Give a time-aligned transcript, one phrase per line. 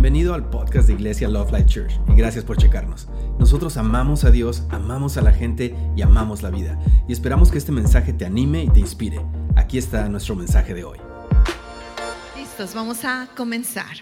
[0.00, 3.06] Bienvenido al podcast de Iglesia Love Life Church y gracias por checarnos.
[3.38, 6.78] Nosotros amamos a Dios, amamos a la gente y amamos la vida.
[7.06, 9.20] Y esperamos que este mensaje te anime y te inspire.
[9.56, 10.96] Aquí está nuestro mensaje de hoy.
[12.34, 13.98] Listos, vamos a comenzar.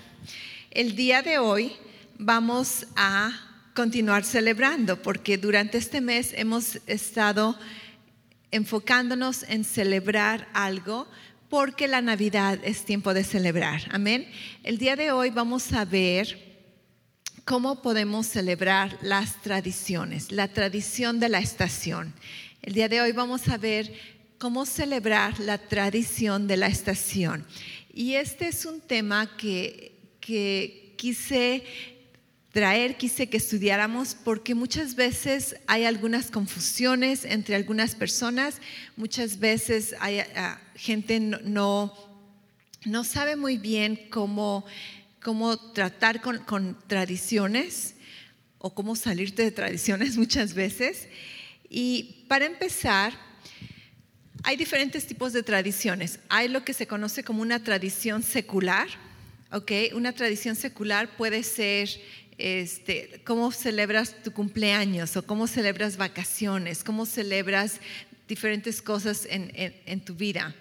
[0.70, 1.72] El día de hoy
[2.16, 3.32] vamos a
[3.74, 7.58] continuar celebrando porque durante este mes hemos estado
[8.52, 11.08] enfocándonos en celebrar algo
[11.48, 13.82] porque la Navidad es tiempo de celebrar.
[13.90, 14.28] Amén.
[14.62, 16.48] El día de hoy vamos a ver
[17.44, 22.12] cómo podemos celebrar las tradiciones, la tradición de la estación.
[22.60, 23.92] El día de hoy vamos a ver
[24.36, 27.46] cómo celebrar la tradición de la estación.
[27.94, 31.64] Y este es un tema que, que quise
[32.52, 38.60] traer, quise que estudiáramos porque muchas veces hay algunas confusiones entre algunas personas,
[38.96, 41.94] muchas veces hay, ah, gente no,
[42.84, 44.64] no, sabe muy bien cómo,
[45.22, 47.94] cómo tratar con, con tradiciones
[48.58, 51.08] o cómo salirte de tradiciones muchas veces.
[51.68, 53.12] Y para empezar,
[54.42, 56.20] hay diferentes tipos de tradiciones.
[56.28, 58.88] Hay lo que se conoce como una tradición secular.
[59.52, 59.72] ¿ok?
[59.94, 61.88] Una tradición secular puede ser
[62.38, 67.80] este, cómo celebras tu cumpleaños o cómo celebras vacaciones, cómo celebras
[68.28, 70.54] diferentes cosas en, tu vida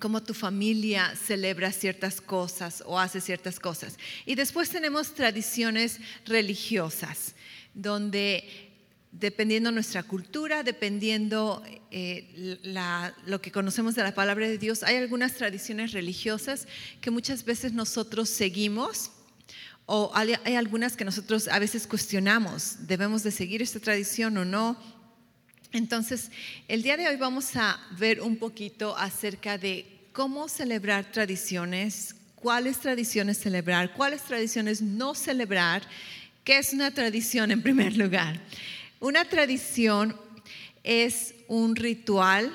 [0.00, 3.98] cómo tu familia celebra ciertas cosas o hace ciertas cosas.
[4.24, 7.34] Y después tenemos tradiciones religiosas,
[7.74, 8.70] donde
[9.12, 12.58] dependiendo nuestra cultura, dependiendo eh,
[13.26, 16.66] lo que conocemos de la palabra de Dios, hay algunas tradiciones religiosas
[17.02, 19.10] que muchas veces nosotros seguimos
[19.92, 24.76] o hay, algunas que nosotros a veces cuestionamos, debemos de seguir esta tradición o no.
[25.72, 26.30] Entonces,
[26.68, 32.78] el día de hoy vamos a ver un poquito acerca de cómo celebrar tradiciones, cuáles
[32.78, 35.82] tradiciones celebrar, cuáles tradiciones no celebrar,
[36.44, 38.40] qué es una tradición en primer lugar.
[39.00, 40.16] Una tradición
[40.84, 42.54] es un ritual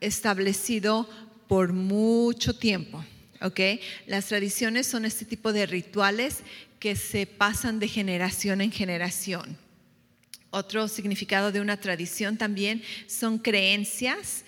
[0.00, 1.08] establecido
[1.46, 3.04] por mucho tiempo.
[3.42, 3.60] ¿ok?
[4.06, 6.38] Las tradiciones son este tipo de rituales
[6.82, 9.56] que se pasan de generación en generación.
[10.50, 14.44] Otro significado de una tradición también son creencias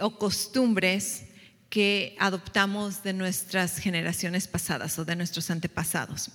[0.00, 1.22] o costumbres
[1.70, 6.30] que adoptamos de nuestras generaciones pasadas o de nuestros antepasados.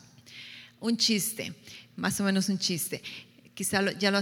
[0.80, 1.54] Un chiste,
[1.96, 3.04] más o menos un chiste.
[3.54, 4.20] Quizá ya lo,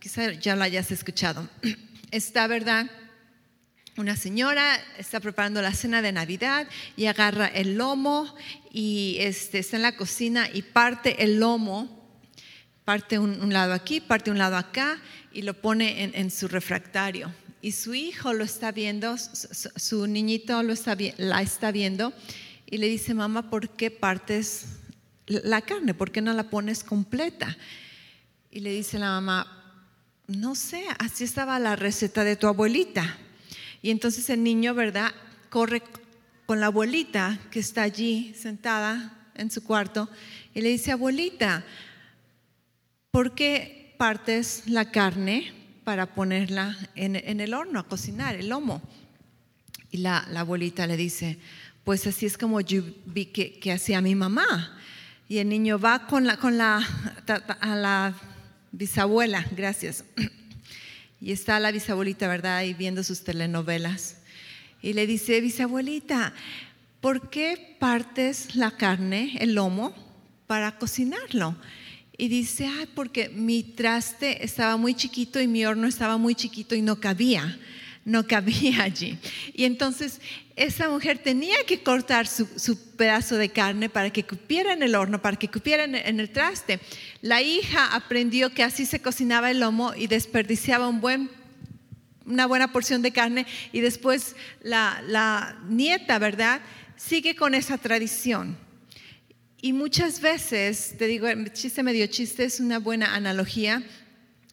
[0.00, 1.48] quizá ya lo hayas escuchado.
[2.10, 2.90] Está, ¿verdad?
[3.96, 6.66] Una señora está preparando la cena de Navidad
[6.96, 8.34] y agarra el lomo
[8.72, 12.04] y este, está en la cocina y parte el lomo,
[12.84, 14.98] parte un, lado aquí, parte un lado acá
[15.32, 17.32] y lo pone en, su refractario.
[17.62, 22.12] Y su hijo lo está viendo, su, niñito lo está, la está viendo
[22.66, 24.66] y le dice, mamá, ¿por qué partes
[25.26, 25.94] la carne?
[25.94, 27.56] ¿Por qué no la pones completa?
[28.50, 29.82] Y le dice la mamá,
[30.26, 33.18] no sé, así estaba la receta de tu abuelita.
[33.84, 35.12] Y entonces el niño, ¿verdad?
[35.50, 35.82] Corre
[36.46, 40.08] con la abuelita que está allí sentada en su cuarto
[40.54, 41.62] y le dice, abuelita,
[43.10, 45.52] ¿por qué partes la carne
[45.84, 48.80] para ponerla en, el horno a cocinar, el lomo?
[49.90, 51.36] Y la, abuelita le dice,
[51.84, 54.78] pues así es como yo vi que, hacía mi mamá.
[55.28, 56.80] Y el niño va con la, con la,
[57.60, 58.14] a la
[58.72, 60.06] bisabuela, gracias.
[61.24, 62.58] Y está la bisabuelita, ¿verdad?
[62.58, 64.18] Ahí viendo sus telenovelas.
[64.82, 66.34] Y le dice, bisabuelita,
[67.00, 69.94] ¿por qué partes la carne, el lomo,
[70.46, 71.56] para cocinarlo?
[72.18, 76.74] Y dice, ay, porque mi traste estaba muy chiquito y mi horno estaba muy chiquito
[76.74, 77.58] y no cabía
[78.04, 79.18] no cabía allí.
[79.54, 80.20] Y entonces
[80.56, 82.46] esa mujer tenía que cortar su,
[82.96, 86.80] pedazo de carne para que cupiera en el horno, para que cupiera en, el traste.
[87.22, 91.30] La hija aprendió que así se cocinaba el lomo y desperdiciaba un buen,
[92.24, 96.60] una buena porción de carne y después la, la nieta, ¿verdad?
[96.96, 98.56] Sigue con esa tradición.
[99.60, 103.82] Y muchas veces, te digo, chiste medio chiste es una buena analogía,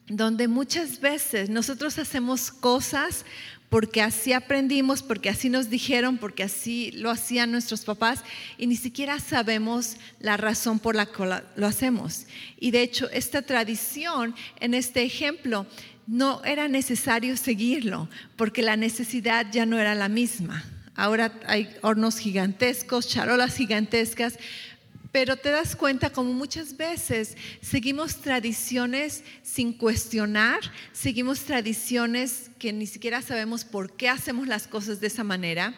[0.08, 3.26] donde muchas veces nosotros hacemos cosas
[3.70, 8.22] porque así aprendimos, porque así nos dijeron, porque así lo hacían nuestros papás
[8.58, 11.24] y ni siquiera sabemos la razón por la que
[11.56, 12.26] lo hacemos.
[12.60, 15.66] Y de hecho, esta tradición en este ejemplo
[16.06, 20.66] no era necesario seguirlo porque la necesidad ya no era la misma.
[20.94, 24.38] Ahora hay hornos gigantescos, charolas gigantescas,
[25.12, 30.60] pero te das cuenta como muchas veces seguimos tradiciones sin cuestionar,
[30.94, 35.76] seguimos tradiciones que ni siquiera sabemos por qué hacemos las cosas de esa manera.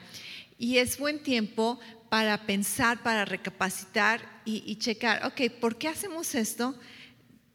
[0.59, 6.35] Y es buen tiempo para pensar, para recapacitar y, y checar, ok, ¿por qué hacemos
[6.35, 6.79] esto?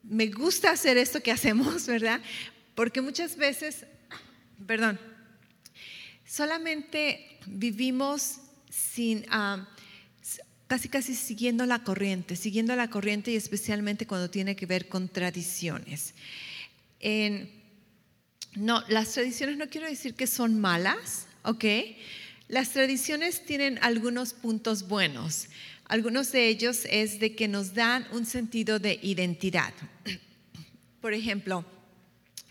[0.03, 2.21] Me gusta hacer esto que hacemos, ¿verdad?
[2.75, 3.87] Porque muchas veces,
[4.67, 4.99] perdón,
[6.27, 9.69] solamente vivimos sin, ah,
[10.69, 15.09] casi casi siguiendo la corriente, siguiendo la corriente y especialmente cuando tiene que ver con
[15.09, 16.15] tradiciones.
[18.55, 21.65] no, las tradiciones no quiero decir que son malas, ¿ok?
[22.49, 25.49] Las tradiciones tienen algunos puntos buenos.
[25.87, 29.73] Algunos de ellos es de que nos dan un sentido de identidad.
[31.01, 31.65] Por ejemplo,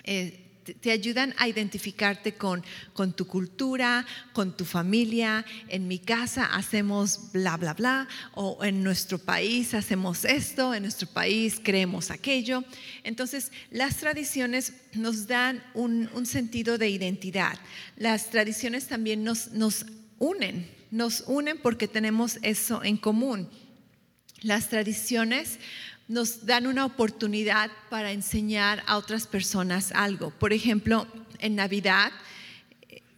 [0.03, 5.45] eh, te ayudan a identificarte con, con tu cultura, con tu familia.
[5.67, 11.07] En mi casa hacemos bla, bla, bla, o en nuestro país hacemos esto, en nuestro
[11.07, 12.63] país creemos aquello.
[13.03, 17.57] Entonces, las tradiciones nos dan un, sentido de identidad.
[17.95, 19.85] Las tradiciones también nos, nos
[20.19, 23.49] unen, nos unen porque tenemos eso en común.
[24.41, 25.59] Las tradiciones
[26.07, 30.31] nos dan una oportunidad para enseñar a otras personas algo.
[30.31, 31.07] Por ejemplo,
[31.39, 32.11] en Navidad,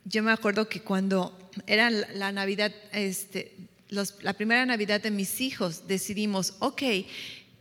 [0.05, 1.37] yo me acuerdo que cuando
[1.67, 3.55] era la Navidad, este,
[3.89, 6.81] la primera Navidad de mis hijos, decidimos, ok,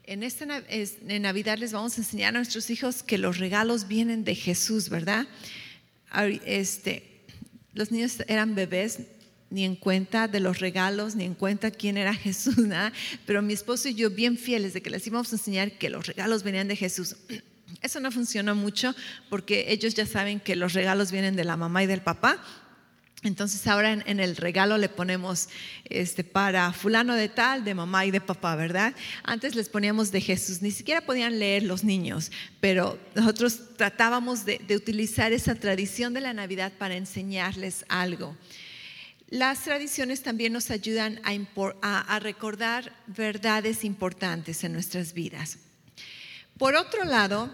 [0.04, 4.34] en esta Navidad les vamos a enseñar a nuestros hijos que los regalos vienen de
[4.34, 5.26] Jesús, ¿verdad?
[6.46, 7.02] Este,
[7.74, 9.00] los niños eran bebés,
[9.50, 12.92] ni en cuenta de los regalos, ni en cuenta quién era Jesús, nada.
[13.26, 16.06] Pero mi esposo y yo, bien fieles de que les íbamos a enseñar que los
[16.06, 17.16] regalos venían de Jesús.
[17.82, 18.94] Eso no funcionó mucho
[19.28, 22.42] porque ellos ya saben que los regalos vienen de la mamá y del papá.
[23.24, 25.48] Entonces ahora en, el regalo le ponemos
[25.84, 28.94] este, para fulano de tal, de mamá y de papá, ¿verdad?
[29.24, 32.30] Antes les poníamos de Jesús, ni siquiera podían leer los niños,
[32.60, 38.36] pero nosotros tratábamos de utilizar esa tradición de la Navidad para enseñarles algo.
[39.30, 45.58] Las tradiciones también nos ayudan a, recordar verdades importantes en nuestras vidas.
[46.56, 47.52] Por otro lado,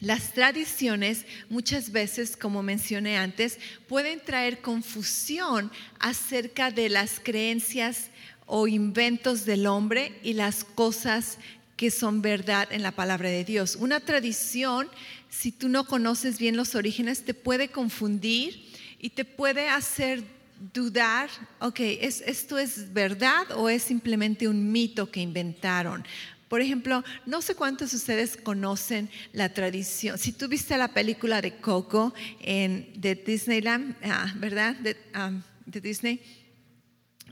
[0.00, 5.70] las tradiciones muchas veces, como mencioné antes, pueden traer confusión
[6.00, 8.10] acerca de las creencias
[8.44, 11.38] o inventos del hombre y las cosas
[11.76, 13.76] que son verdad en la palabra de Dios.
[13.76, 14.88] Una tradición,
[15.30, 18.66] si tú no conoces bien los orígenes, te puede confundir
[18.98, 20.35] y te puede hacer
[20.72, 21.28] dudar,
[21.60, 26.04] ok, ¿es, ¿esto es verdad o es simplemente un mito que inventaron?
[26.48, 30.16] Por ejemplo, no sé cuántos de ustedes conocen la tradición.
[30.16, 34.76] Si tú viste la película de Coco en, de Disneyland, ah, ¿verdad?
[34.76, 35.32] De, ah,
[35.66, 36.45] de Disney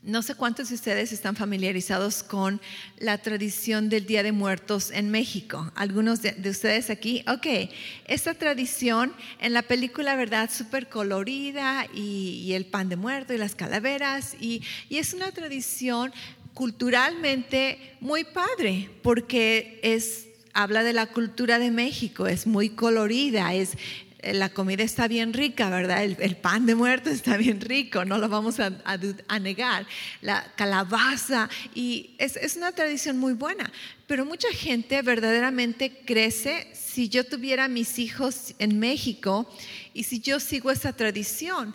[0.04, 2.60] no sé cuántos de ustedes están familiarizados con
[2.98, 5.72] la tradición del Día de Muertos en México.
[5.74, 7.70] Algunos de, ustedes aquí, ok,
[8.06, 10.50] esta tradición en la película, ¿verdad?
[10.52, 16.12] Súper colorida y, el pan de muerto y las calaveras y, y es una tradición
[16.52, 23.76] culturalmente muy padre porque es habla de la cultura de México, es muy colorida, es,
[24.32, 26.04] la comida está bien rica, ¿verdad?
[26.04, 28.70] El, pan de muerto está bien rico, no lo vamos a,
[29.38, 29.86] negar.
[30.22, 33.70] La calabaza, y es, una tradición muy buena,
[34.06, 39.50] pero mucha gente verdaderamente crece si yo tuviera mis hijos en México
[39.92, 41.74] y si yo sigo esa tradición.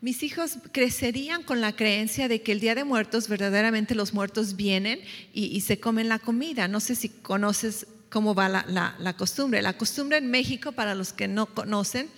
[0.00, 4.56] Mis hijos crecerían con la creencia de que el Día de Muertos verdaderamente los muertos
[4.56, 4.98] vienen
[5.34, 6.68] y se comen la comida.
[6.68, 9.62] No sé si conoces cómo va la, costumbre.
[9.62, 12.08] La costumbre en México, para los que no conocen,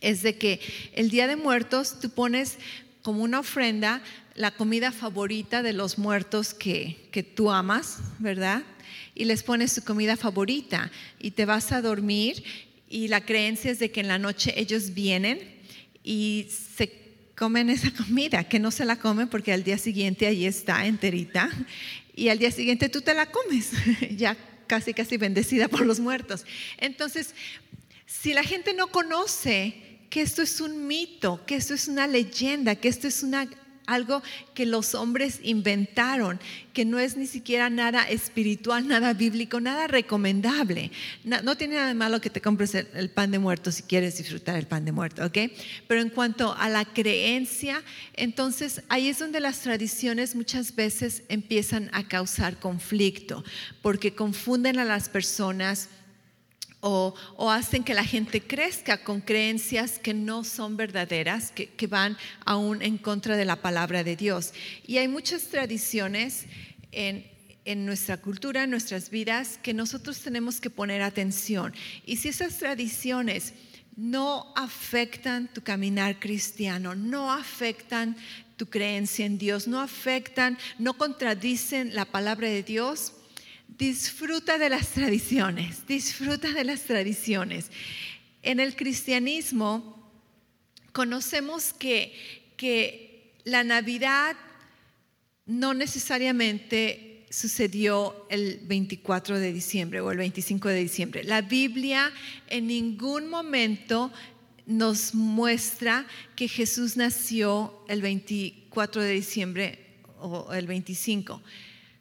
[0.00, 0.60] es de que
[0.94, 2.56] el Día de Muertos tú pones
[3.02, 4.02] como una ofrenda
[4.34, 8.62] la comida favorita de los muertos que, que tú amas, ¿verdad?
[9.14, 12.42] Y les pones su comida favorita y te vas a dormir
[12.88, 15.38] y la creencia es de que en la noche ellos vienen
[16.04, 16.92] y se
[17.36, 21.50] comen esa comida, que no se la comen porque al día siguiente ahí está enterita
[22.14, 23.72] y al día siguiente tú te la comes,
[24.16, 24.36] ya
[24.70, 26.44] casi, casi bendecida por los muertos.
[26.78, 27.34] Entonces,
[28.06, 29.74] si la gente no conoce
[30.10, 33.50] que esto es un mito, que esto es una leyenda, que esto es una,
[33.92, 34.22] algo
[34.54, 36.40] que los hombres inventaron,
[36.72, 40.90] que no es ni siquiera nada espiritual, nada bíblico, nada recomendable.
[41.24, 44.56] No, tiene nada de malo que te compres el, pan de muerto si quieres disfrutar
[44.56, 45.38] el pan de muerto, ¿ok?
[45.86, 47.82] Pero en cuanto a la creencia,
[48.14, 53.44] entonces ahí es donde las tradiciones muchas veces empiezan a causar conflicto,
[53.82, 55.88] porque confunden a las personas
[56.80, 57.14] o,
[57.50, 62.98] hacen que la gente crezca con creencias que no son verdaderas, que, van aún en
[62.98, 64.52] contra de la palabra de Dios.
[64.86, 66.46] Y hay muchas tradiciones
[66.92, 67.26] en,
[67.64, 71.74] en nuestra cultura, en nuestras vidas, que nosotros tenemos que poner atención.
[72.06, 73.54] Y si esas tradiciones
[73.96, 78.16] no afectan tu caminar cristiano, no afectan
[78.56, 83.12] tu creencia en Dios, no afectan, no contradicen la palabra de Dios,
[83.80, 87.70] disfruta de las tradiciones, disfruta de las tradiciones.
[88.42, 90.12] En el cristianismo
[90.92, 94.36] conocemos que, que la Navidad
[95.46, 101.24] no necesariamente sucedió el 24 de diciembre o el 25 de diciembre.
[101.24, 102.12] La Biblia
[102.48, 104.12] en ningún momento
[104.66, 106.06] nos muestra
[106.36, 109.78] que Jesús nació el 24 de diciembre
[110.18, 111.40] o el 25.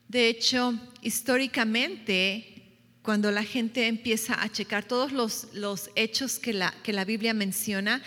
[0.10, 0.74] De hecho,
[1.04, 2.60] históricamente,
[3.04, 8.02] cuando la gente empieza a checar todos los, hechos que la, que la, Biblia menciona,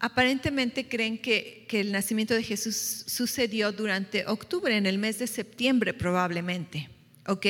[0.00, 5.26] aparentemente creen que, que el nacimiento de Jesús sucedió durante octubre, en el mes de
[5.26, 6.90] septiembre probablemente.
[7.26, 7.46] ¿Ok?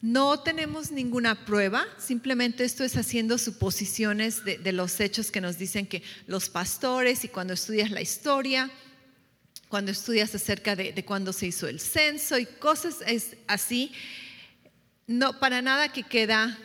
[0.00, 5.58] No tenemos ninguna prueba, simplemente esto es haciendo suposiciones de, de, los hechos que nos
[5.58, 8.70] dicen que los pastores y cuando estudias la historia
[9.68, 13.92] cuando estudias acerca de, cuándo se hizo el censo y cosas es así,
[15.06, 16.58] no para nada que queda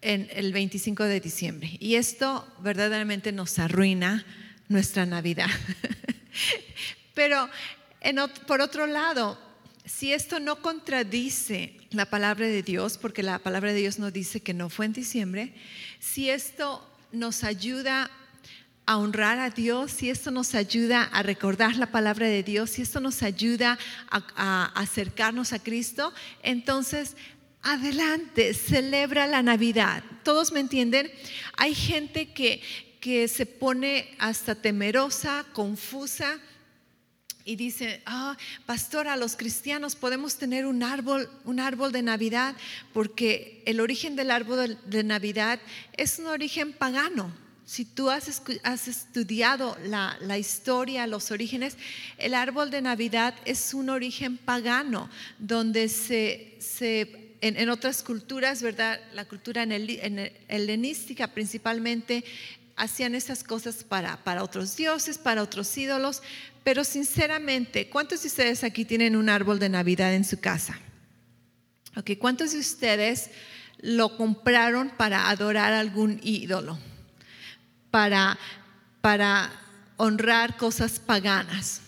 [0.00, 1.76] en el 25 de diciembre.
[1.80, 4.24] Y esto verdaderamente nos arruina
[4.68, 5.50] nuestra Navidad.
[7.14, 7.48] Pero
[8.46, 9.38] por otro lado,
[9.84, 14.40] si esto no contradice la palabra de Dios, porque la palabra de Dios no dice
[14.40, 15.54] que no fue en diciembre,
[16.00, 18.10] si esto nos ayuda
[18.86, 22.82] a honrar a Dios, si esto nos ayuda a recordar la palabra de Dios, si
[22.82, 23.78] esto nos ayuda
[24.10, 26.12] a, acercarnos a Cristo,
[26.42, 27.16] entonces
[27.62, 30.04] adelante, celebra la Navidad.
[30.22, 31.10] ¿Todos me entienden?
[31.56, 32.60] Hay gente que,
[33.00, 36.38] que se pone hasta temerosa, confusa
[37.46, 38.36] y dice, ah,
[38.66, 42.54] pastora, los cristianos podemos tener un árbol, un árbol de Navidad,
[42.92, 45.58] porque el origen del árbol de Navidad
[45.96, 47.43] es un origen pagano.
[47.66, 48.28] Si tú has,
[48.88, 51.78] estudiado la, historia, los orígenes,
[52.18, 56.58] el árbol de Navidad es un origen pagano, donde se,
[57.40, 59.00] en, otras culturas, ¿verdad?
[59.14, 62.22] La cultura en el, helenística principalmente,
[62.76, 66.22] hacían esas cosas para, otros dioses, para otros ídolos,
[66.64, 70.78] pero sinceramente, ¿cuántos de ustedes aquí tienen un árbol de Navidad en su casa?
[71.96, 73.30] Okay, ¿Cuántos de ustedes
[73.78, 76.78] lo compraron para adorar algún ídolo?
[77.94, 78.36] Para,
[79.00, 79.52] para
[79.98, 81.80] honrar cosas paganas.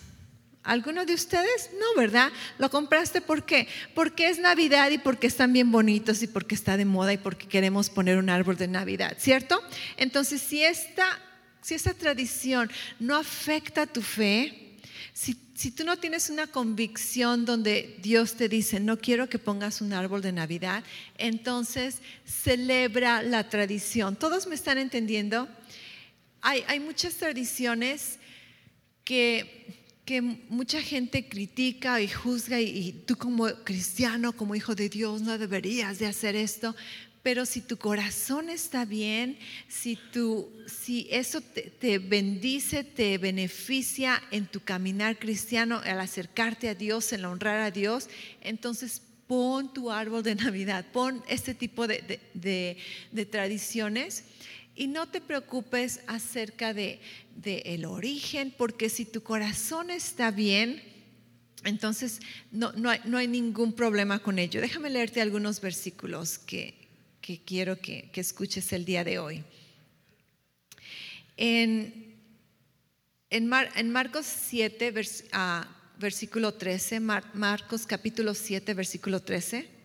[0.63, 1.71] ¿Alguno de ustedes?
[1.77, 2.31] No, ¿verdad?
[2.59, 3.67] Lo compraste ¿por qué?
[3.93, 7.49] Porque es Navidad y porque están bien bonitos y porque está de moda y porque
[7.49, 9.61] queremos poner un árbol de Navidad, ¿cierto?
[9.97, 11.19] Entonces, si esta,
[11.61, 12.71] si esta tradición
[13.01, 14.77] no afecta tu fe,
[15.11, 19.81] si, si tú no tienes una convicción donde Dios te dice, no quiero que pongas
[19.81, 20.85] un árbol de Navidad,
[21.17, 24.15] entonces celebra la tradición.
[24.15, 25.49] ¿Todos me están entendiendo?
[26.47, 28.19] Hay, muchas tradiciones
[29.03, 29.85] que,
[30.47, 35.99] mucha gente critica y juzga y, tú como cristiano, como hijo de Dios, no deberías
[35.99, 36.73] de hacer esto.
[37.21, 39.37] Pero si tu corazón está bien,
[39.67, 39.99] si,
[40.67, 47.11] si eso te, te, bendice, te beneficia en tu caminar cristiano, al acercarte a Dios,
[47.11, 53.25] en honrar a Dios, entonces pon tu árbol de Navidad, pon este tipo de, de
[53.25, 54.23] tradiciones
[54.77, 57.01] y no te preocupes acerca de,
[57.43, 60.83] el origen, porque si tu corazón está bien,
[61.63, 62.19] entonces
[62.51, 64.61] no, hay, ningún problema con ello.
[64.61, 66.75] Déjame leerte algunos versículos que,
[67.45, 69.43] quiero que, escuches el día de hoy.
[71.37, 72.15] En,
[73.31, 74.93] en, Marcos 7,
[75.31, 75.67] ah,
[75.97, 79.76] versículo 13, Marcos capítulo 7, versículo 13.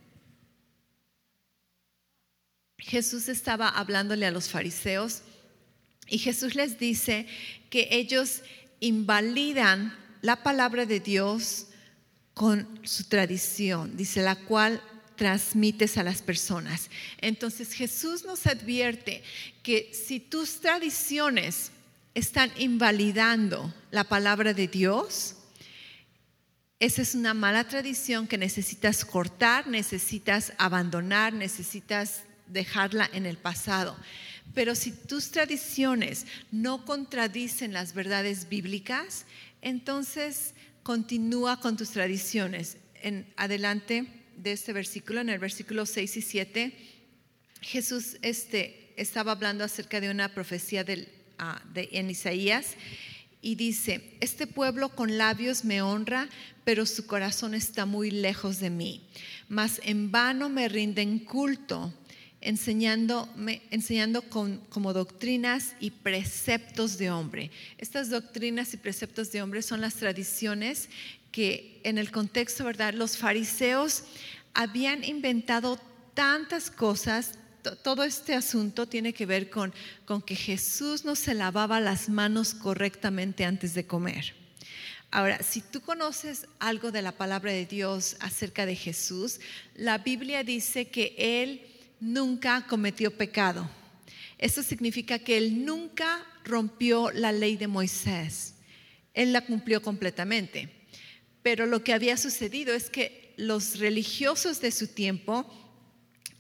[2.83, 5.23] Jesús estaba hablándole a los fariseos
[6.09, 7.27] y Jesús les dice
[7.71, 8.43] que ellos
[8.81, 11.69] invalidan la palabra de Dios
[12.35, 14.83] con su tradición, dice la cual
[15.17, 16.91] transmites a las personas.
[17.19, 19.23] Entonces Jesús nos advierte
[19.62, 21.71] que si tus tradiciones
[22.15, 25.37] están invalidando la palabra de Dios,
[26.81, 33.97] esa es una mala tradición que necesitas cortar, necesitas abandonar, necesitas dejarla en el pasado.
[34.55, 39.25] Pero si tus tradiciones no contradicen las verdades bíblicas,
[39.63, 42.77] entonces continúa con tus tradiciones.
[43.03, 44.07] En adelante
[44.37, 46.73] de este versículo, en el versículo 6 y 7,
[47.63, 50.85] Jesús este, estaba hablando acerca de una profecía
[51.39, 52.75] ah, de, en Isaías
[53.41, 56.29] y dice, este pueblo con labios me honra,
[56.65, 59.09] pero su corazón está muy lejos de mí,
[59.49, 61.93] mas en vano me rinden culto
[62.43, 63.29] enseñando,
[63.71, 67.51] enseñando como doctrinas y preceptos de hombre.
[67.79, 70.89] Estas doctrinas y preceptos de hombre son las tradiciones
[71.31, 72.95] que en el contexto, ¿verdad?
[72.95, 74.05] Los fariseos
[74.55, 75.81] habían inventado
[76.15, 77.39] tantas cosas,
[77.83, 79.73] todo este asunto tiene que ver con,
[80.05, 84.35] con que Jesús no se lavaba las manos correctamente antes de comer.
[85.11, 89.41] Ahora, si tú conoces algo de la palabra de Dios acerca de Jesús,
[89.75, 91.72] la Biblia dice que Él
[92.02, 93.71] nunca cometió pecado.
[94.37, 98.56] Eso significa que Él nunca rompió la ley de Moisés.
[99.14, 100.68] Él la cumplió completamente.
[101.44, 105.47] Pero lo que había sucedido es que los religiosos de su tiempo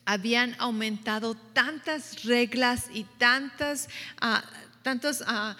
[0.04, 3.88] habían aumentado tantas reglas y tantas,
[4.20, 4.44] uh,
[4.82, 5.54] tantos uh,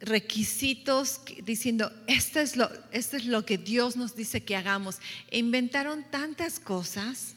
[0.00, 4.96] requisitos diciendo, esto es, lo, esto es lo que Dios nos dice que hagamos.
[5.28, 7.35] E inventaron tantas cosas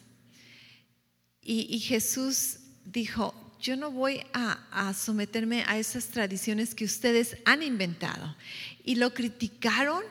[1.52, 8.36] y, Jesús dijo, yo no voy a, someterme a esas tradiciones que ustedes han inventado.
[8.84, 10.04] Y lo criticaron,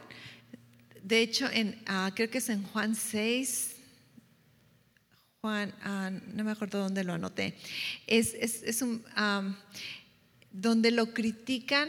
[1.00, 3.76] de hecho, en, ah, creo que es en Juan 6,
[5.40, 7.54] Juan, ah, no me acuerdo dónde lo anoté,
[8.08, 9.04] es, un,
[10.50, 11.88] donde lo critican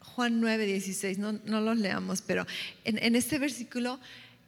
[0.00, 2.44] Juan 9, 16, no, no los leamos, pero
[2.84, 4.00] en, este versículo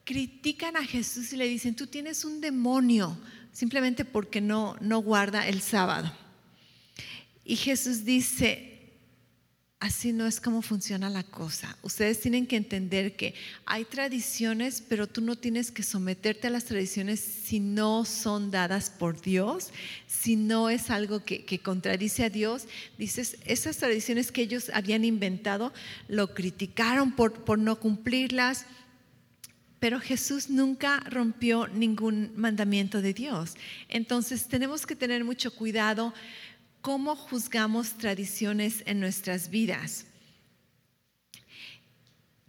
[0.04, 3.16] critican a Jesús y le dicen, tú tienes un demonio
[3.52, 6.12] simplemente porque no, no guarda el sábado.
[7.44, 8.70] Y Jesús dice,
[9.80, 11.74] Así no es como funciona la cosa.
[11.82, 13.32] Ustedes tienen que entender que
[13.64, 18.90] hay tradiciones, pero tú no tienes que someterte a las tradiciones si no son dadas
[18.90, 19.70] por Dios,
[20.06, 22.66] si no es algo que, contradice a Dios.
[22.98, 25.72] Dices, esas tradiciones que ellos habían inventado,
[26.08, 28.66] lo criticaron por, por no cumplirlas,
[29.80, 33.54] pero Jesús nunca rompió ningún mandamiento de Dios.
[33.88, 36.12] Entonces tenemos que tener mucho cuidado
[36.82, 40.04] cómo juzgamos tradiciones en nuestras vidas.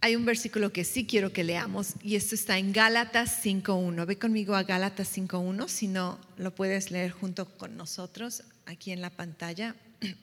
[0.02, 4.04] Hay un versículo que sí quiero que leamos y esto está en Gálatas 5.1.
[4.04, 9.00] Ve conmigo a Gálatas 5.1, si no lo puedes leer junto con nosotros aquí en
[9.00, 9.74] la pantalla.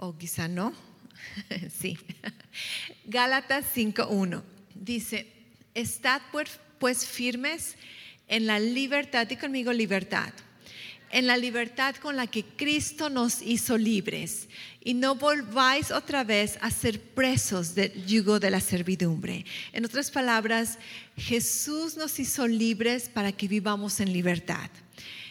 [0.00, 0.72] O quizá no.
[1.80, 1.98] sí.
[3.06, 5.26] Gálatas 5.1 dice,
[5.74, 6.22] estad
[6.78, 7.76] pues firmes
[8.26, 10.32] en la libertad, di conmigo libertad
[11.10, 14.48] en la libertad con la que Cristo nos hizo libres
[14.82, 19.44] y no volváis otra vez a ser presos del yugo de la servidumbre.
[19.72, 20.78] En otras palabras,
[21.16, 24.70] Jesús nos hizo libres para que vivamos en libertad.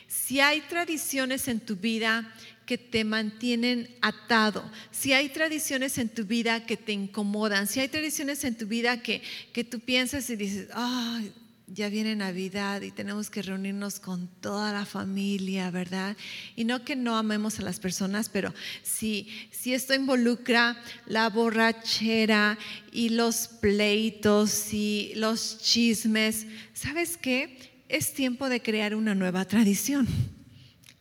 [0.08, 2.34] Si hay tradiciones en tu vida
[2.68, 7.88] que te mantienen atado, si hay tradiciones en tu vida que te incomodan, si hay
[7.88, 11.34] tradiciones en tu vida que, que tú piensas y dices, ay,
[11.68, 16.16] ya viene Navidad y tenemos que reunirnos con toda la familia, ¿verdad?
[16.56, 18.54] Y no que no amemos a las personas, pero
[18.84, 22.58] si, si esto involucra la borrachera
[22.92, 27.58] y los pleitos y los chismes, ¿sabes qué?
[27.88, 30.08] Es tiempo de crear una nueva tradición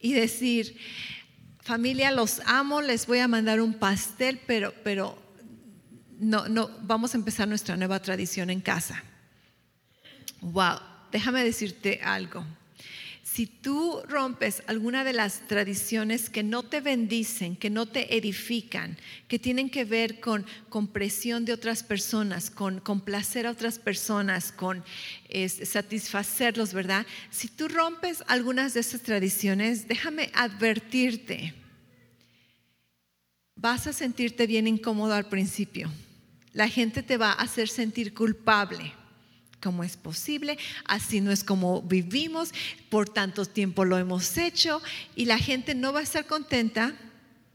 [0.01, 0.77] y decir,
[1.67, 5.19] familia, los amo, les voy a mandar un pastel, pero, pero
[6.21, 9.03] no, no, vamos a empezar nuestra nueva tradición en casa.
[10.41, 10.79] Wow,
[11.11, 12.45] déjame decirte algo.
[13.37, 18.97] Si tú rompes alguna de las tradiciones que no te bendicen, que no te edifican,
[19.29, 24.53] que tienen que ver con, con presión de otras personas, con complacer a otras personas,
[24.53, 24.83] con
[25.65, 27.05] satisfacerlos, ¿verdad?
[27.29, 31.53] Si tú rompes algunas de esas tradiciones, déjame advertirte,
[33.55, 35.91] vas a sentirte bien incómodo al principio.
[36.55, 38.95] La gente te va a hacer sentir culpable
[39.61, 40.59] ¿Cómo es posible?
[40.85, 42.53] Así no es como vivimos,
[42.91, 44.83] por tanto tiempo lo hemos hecho
[45.15, 46.95] y la gente no va a estar contenta.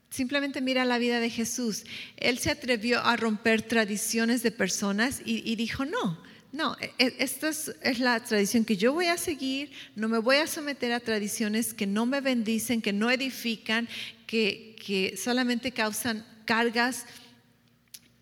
[0.09, 1.85] Simplemente mira la vida de Jesús.
[2.17, 7.47] Él se atrevió a romper tradiciones de personas y, dijo, no, no, e, e, esta
[7.49, 11.73] es, la tradición que yo voy a seguir, no me voy a someter a tradiciones
[11.73, 13.87] que no me bendicen, que no edifican,
[14.27, 17.05] que, que solamente causan cargas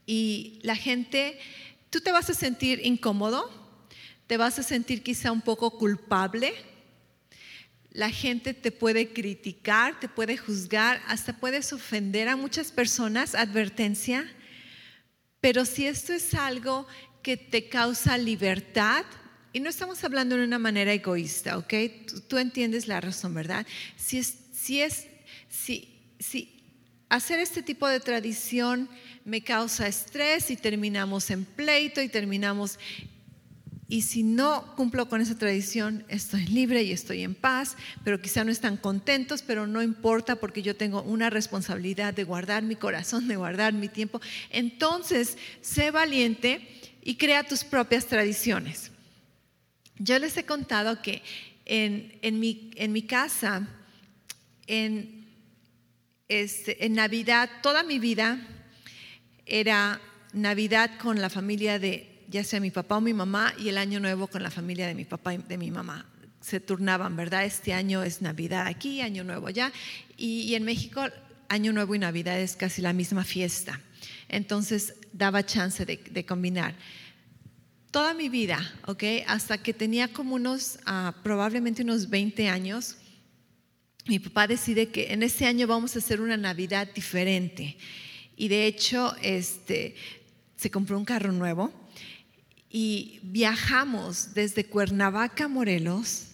[0.05, 1.39] y la gente,
[1.89, 3.58] tú te vas a sentir incómodo,
[4.29, 6.53] te vas a sentir quizá un poco culpable.
[7.89, 14.31] La gente te puede criticar, te puede juzgar, hasta puedes ofender a muchas personas, advertencia.
[15.41, 16.85] Pero si esto es algo
[17.23, 19.03] que te causa libertad,
[19.51, 21.73] y no estamos hablando de una manera egoísta, ¿ok?
[22.27, 23.65] Tú, entiendes la razón, ¿verdad?
[23.97, 25.07] Si es, si es,
[25.49, 28.89] si, si hacer este tipo de tradición
[29.25, 32.77] me causa estrés y terminamos en pleito y terminamos
[33.91, 38.43] y si no cumplo con esa tradición, estoy libre y estoy en paz, pero quizá
[38.43, 43.27] no están contentos, pero no importa porque yo tengo una responsabilidad de guardar mi corazón,
[43.27, 44.21] de guardar mi tiempo.
[44.51, 46.61] Entonces, sé valiente
[47.01, 48.91] y crea tus propias tradiciones.
[49.97, 51.23] Yo les he contado que
[51.65, 53.67] en, en, mi, en mi, casa,
[54.67, 55.25] en,
[56.27, 58.39] este, en Navidad, toda mi vida
[59.47, 59.99] era
[60.31, 63.99] Navidad con la familia de ya sea mi papá o mi mamá, y el año
[63.99, 66.05] nuevo con la familia de mi papá y de mi mamá.
[66.41, 67.45] Se turnaban, ¿verdad?
[67.45, 69.71] Este año es Navidad aquí, año nuevo allá,
[70.17, 71.01] y, en México
[71.49, 73.81] año nuevo y Navidad es casi la misma fiesta.
[74.27, 76.75] Entonces daba chance de, combinar.
[77.91, 79.03] Toda mi vida, ¿ok?
[79.25, 82.97] Hasta que tenía como unos, ah, probablemente unos 20 años,
[84.05, 87.77] mi papá decide que en ese año vamos a hacer una Navidad diferente.
[88.35, 89.95] Y de hecho, este,
[90.55, 91.73] se compró un carro nuevo
[92.71, 96.25] y viajamos desde Cuernavaca, Morelos,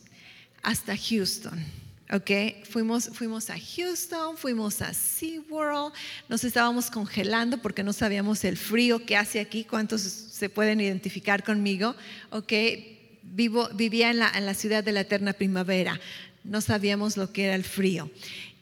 [0.61, 1.63] hasta Houston.
[2.11, 5.91] Okay, fuimos, fuimos a Houston, fuimos a SeaWorld,
[6.29, 11.43] nos estábamos congelando porque no sabíamos el frío que hace aquí, cuántos se pueden identificar
[11.43, 11.95] conmigo.
[12.29, 12.91] Okay,
[13.23, 15.99] Vivo, vivía en la, en la ciudad de la eterna primavera,
[16.43, 18.11] no sabíamos lo que era el frío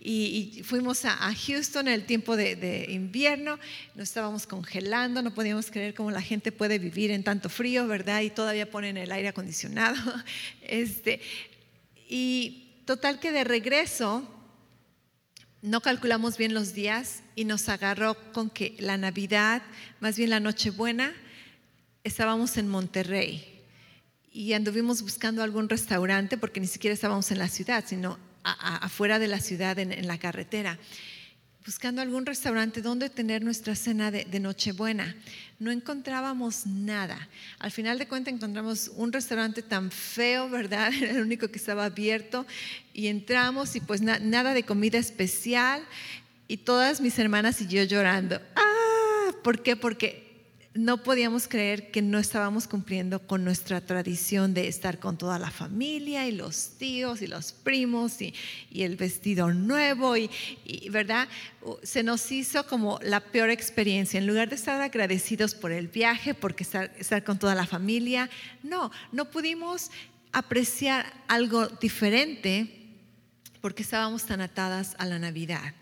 [0.05, 3.57] y, fuimos a, Houston en el tiempo de, invierno,
[3.95, 8.21] nos estábamos congelando, no podíamos creer cómo la gente puede vivir en tanto frío, ¿verdad?
[8.21, 9.95] Y todavía ponen el aire acondicionado.
[10.61, 11.21] Este,
[12.09, 14.27] y total que de regreso
[15.61, 19.61] no calculamos bien los días y nos agarró con que la Navidad,
[19.99, 21.13] más bien la Nochebuena,
[22.03, 23.61] estábamos en Monterrey
[24.31, 29.27] y anduvimos buscando algún restaurante porque ni siquiera estábamos en la ciudad, sino afuera de
[29.27, 30.77] la ciudad, en, la carretera,
[31.65, 35.15] buscando algún restaurante donde tener nuestra cena de, Nochebuena.
[35.59, 37.29] No encontrábamos nada.
[37.59, 40.91] Al final de cuentas encontramos un restaurante tan feo, ¿verdad?
[41.01, 42.45] Era el único que estaba abierto
[42.93, 45.83] y entramos y pues nada de comida especial
[46.47, 48.41] y todas mis hermanas y yo llorando.
[48.55, 49.75] Ah, ¿por qué?
[49.75, 50.22] Porque
[50.75, 55.51] no podíamos creer que no estábamos cumpliendo con nuestra tradición de estar con toda la
[55.51, 58.33] familia y los tíos y los primos y,
[58.73, 60.29] el vestido nuevo y,
[60.89, 61.27] verdad
[61.83, 64.17] se nos hizo como la peor experiencia.
[64.17, 68.29] En lugar de estar agradecidos por el viaje porque estar, estar con toda la familia
[68.63, 69.91] no no pudimos
[70.31, 72.79] apreciar algo diferente
[73.61, 75.73] porque estábamos tan atadas a la Navidad.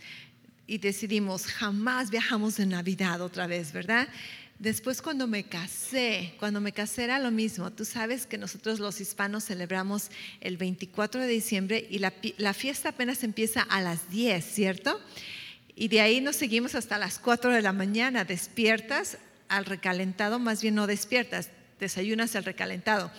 [0.68, 4.08] Y decidimos jamás viajamos en Navidad otra vez verdad
[4.62, 7.72] Después cuando me casé, cuando me casé era lo mismo.
[7.72, 13.24] Tú sabes que nosotros los hispanos celebramos el 24 de diciembre y la, fiesta apenas
[13.24, 15.02] empieza a las 10, ¿cierto?
[15.76, 20.62] Y de ahí nos seguimos hasta las 4 de la mañana, despiertas al recalentado, más
[20.62, 23.12] bien no despiertas, desayunas al recalentado.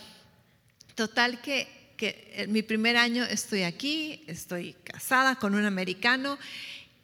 [0.95, 6.39] Total que, que mi primer año estoy aquí, estoy casada con un americano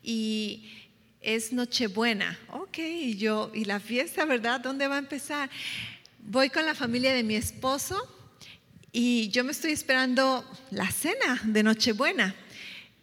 [0.00, 0.87] y
[1.20, 2.38] es Nochebuena.
[2.50, 4.60] Ok, y yo, ¿y la fiesta, verdad?
[4.60, 5.50] ¿Dónde va a empezar?
[6.20, 7.96] Voy con la familia de mi esposo
[8.92, 12.34] y yo me estoy esperando la cena de Nochebuena.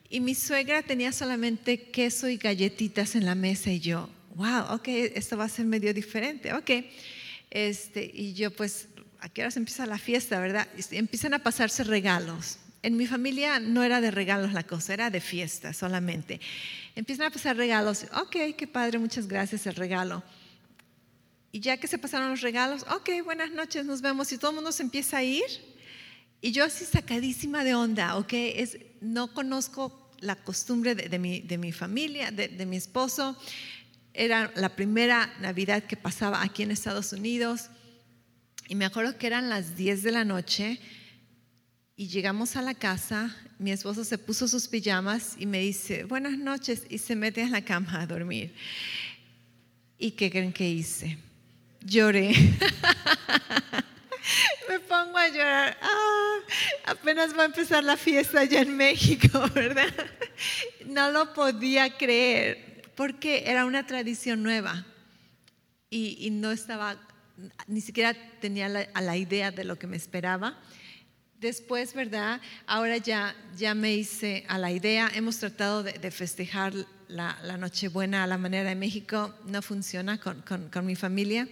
[0.10, 4.88] Y mi suegra tenía solamente queso y galletitas en la mesa y yo, wow, ok,
[4.88, 6.86] esto va a ser medio diferente, ok.
[7.49, 8.88] Este, y yo pues,
[9.19, 10.67] ¿a qué se empieza la fiesta, verdad?
[10.91, 12.60] empiezan a pasarse regalos.
[12.86, 16.39] En mi familia no era de regalos la cosa, era de fiesta solamente.
[16.95, 18.06] Empiezan a pasar regalos.
[18.13, 20.21] Ok, qué padre, muchas gracias el regalo.
[21.52, 24.32] Y ya que se pasaron los regalos, ok, buenas noches, nos vemos.
[24.32, 25.41] Y todo el mundo se empieza a ir.
[26.41, 31.58] Y yo así sacadísima de onda, ok, es, no conozco la costumbre de, mi, de
[31.58, 33.36] mi, familia, de, de mi esposo.
[34.13, 37.71] Era la primera Navidad que pasaba aquí en Estados Unidos.
[38.67, 40.80] Y me acuerdo que eran las 10 de la noche
[41.98, 46.38] y llegamos a la casa, mi esposo se puso sus pijamas y me dice, buenas
[46.38, 48.54] noches, y se mete en la cama a dormir.
[49.98, 51.18] ¿Y qué creen que hice?
[51.80, 52.32] Lloré.
[54.70, 55.78] me pongo a llorar.
[55.82, 56.38] Ah,
[56.88, 59.94] apenas va a empezar la fiesta allá en México, ¿verdad?
[60.86, 64.86] No lo podía creer, porque era una tradición nueva
[65.90, 67.00] y, no estaba,
[67.68, 70.60] ni siquiera tenía la, la idea de lo que me esperaba.
[71.46, 72.42] Después, ¿verdad?
[72.66, 76.74] Ahora ya, ya me hice a la idea, hemos tratado de, festejar
[77.08, 81.48] la, Nochebuena a la manera de México, no funciona con, mi familia.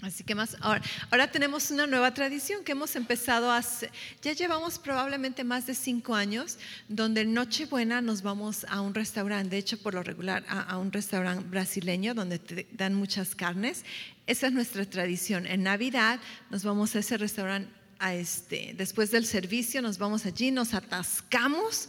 [0.00, 3.90] Así que más, ahora, tenemos una nueva tradición que hemos empezado hace,
[4.22, 9.50] ya llevamos probablemente más de cinco años, donde en Nochebuena nos vamos a un restaurante,
[9.50, 13.84] de hecho por lo regular a, un restaurante brasileño donde te dan muchas carnes.
[14.28, 15.48] Esa es nuestra tradición.
[15.48, 16.20] En Navidad
[16.50, 21.88] nos vamos a ese restaurante, este, después del servicio nos vamos allí, nos atascamos.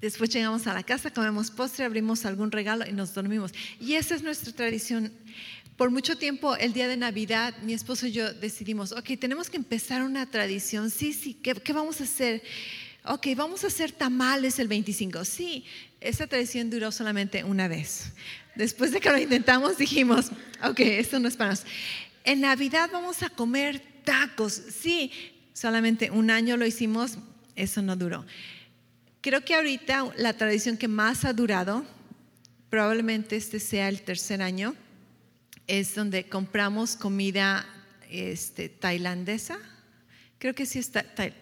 [0.00, 3.52] Después llegamos a la casa, comemos postre, abrimos algún regalo y nos dormimos.
[3.80, 5.12] Y esa es nuestra tradición
[5.80, 9.56] por mucho tiempo, el día de Navidad, mi esposo y yo decidimos, ok, tenemos que
[9.56, 10.90] empezar una tradición.
[10.90, 12.42] Sí, sí, ¿qué, vamos a hacer?
[13.06, 15.24] Ok, vamos a hacer tamales el 25.
[15.24, 15.64] Sí,
[16.02, 18.12] esa tradición duró solamente una vez.
[18.54, 20.26] Después de que lo intentamos, dijimos,
[20.62, 21.72] ok, esto no es para nosotros.
[22.24, 24.52] En Navidad vamos a comer tacos.
[24.52, 25.12] Sí,
[25.52, 27.18] solamente un año lo hicimos,
[27.56, 28.24] eso no duró.
[29.20, 31.84] Creo que ahorita la tradición que más ha durado,
[32.70, 34.74] probablemente este sea el tercer año,
[35.66, 37.66] es donde compramos comida
[38.10, 39.58] este, tailandesa.
[40.38, 40.90] Creo que sí es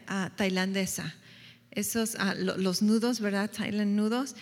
[0.07, 1.15] ah, tailandesa.
[1.71, 3.51] Esos, ah, los nudos, ¿verdad?
[3.51, 4.35] Thailand nudos.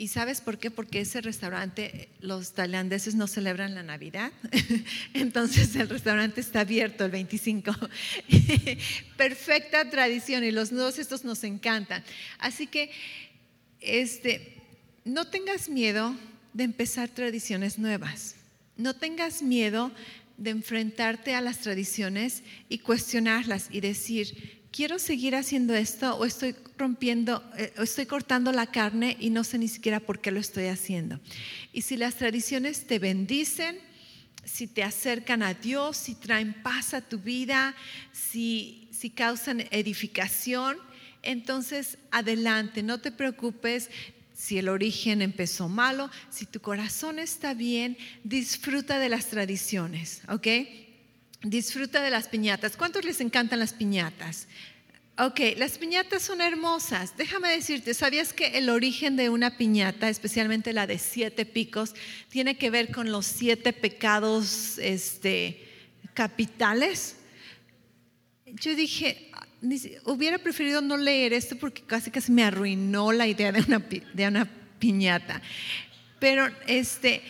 [0.00, 0.70] ¿Y sabes por qué?
[0.70, 4.32] Porque ese restaurante, los tailandeses no celebran la Navidad,
[5.12, 7.70] entonces el restaurante está abierto el 25.
[9.18, 12.02] Perfecta tradición y los nudos estos nos encantan.
[12.38, 12.90] Así que
[13.82, 14.56] este,
[15.04, 16.16] no tengas miedo
[16.54, 18.36] de empezar tradiciones nuevas.
[18.78, 19.92] No tengas miedo
[20.38, 26.54] de enfrentarte a las tradiciones y cuestionarlas y decir, quiero seguir haciendo esto o estoy
[26.76, 30.40] rompiendo, eh, o estoy cortando la carne y no sé ni siquiera por qué lo
[30.40, 31.20] estoy haciendo.
[31.72, 33.78] Y si las tradiciones te bendicen,
[34.44, 37.74] si te acercan a Dios, si traen paz a tu vida,
[38.12, 40.78] si, si causan edificación,
[41.22, 43.90] entonces adelante, no te preocupes,
[44.34, 50.46] si el origen empezó malo, si tu corazón está bien, disfruta de las tradiciones, ¿ok?
[51.42, 52.76] Disfruta de las piñatas.
[52.76, 54.46] ¿Cuántos les encantan las piñatas?
[55.18, 57.16] Ok, las piñatas son hermosas.
[57.16, 61.94] Déjame decirte, ¿sabías que el origen de una piñata, especialmente la de siete picos,
[62.28, 65.62] tiene que ver con los siete pecados este,
[66.14, 67.16] capitales?
[68.46, 69.30] Yo dije,
[70.04, 74.28] hubiera preferido no leer esto porque casi casi me arruinó la idea de una, de
[74.28, 75.42] una piñata.
[76.18, 77.22] Pero este,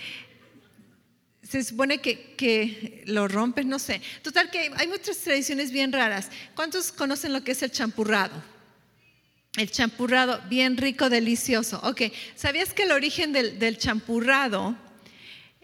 [1.51, 4.01] se supone que, que, lo rompes, no sé.
[4.23, 6.29] Total que hay muchas tradiciones bien raras.
[6.55, 8.43] ¿Cuántos conocen lo que es el champurrado?
[9.57, 11.81] El champurrado, bien rico, delicioso.
[11.83, 12.03] Ok,
[12.37, 14.77] ¿sabías que el origen del, del champurrado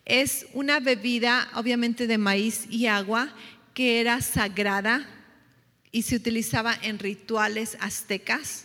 [0.04, 3.32] es una bebida, obviamente de maíz y agua,
[3.74, 5.06] que era sagrada
[5.92, 8.64] y se utilizaba en rituales aztecas.